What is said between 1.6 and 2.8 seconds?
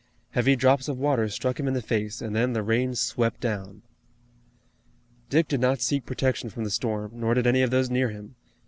in the face and then the